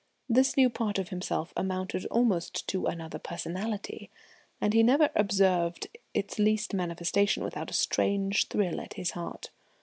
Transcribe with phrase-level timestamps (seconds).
[0.27, 4.09] This new part of himself amounted almost to another personality,
[4.59, 9.51] and he never observed its least manifestation without a strange thrill at his heart.